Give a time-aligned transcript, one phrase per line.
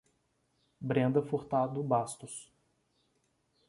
[0.81, 2.51] Brenda Furtado Bastos